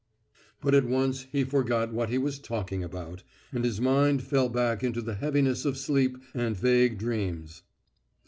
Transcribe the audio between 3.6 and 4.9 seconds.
his mind fell back